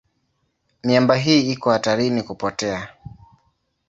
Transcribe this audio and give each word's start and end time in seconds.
Miamba 0.83 1.15
hii 1.15 1.51
iko 1.51 1.71
hatarini 1.71 2.23
kupotea. 2.23 2.89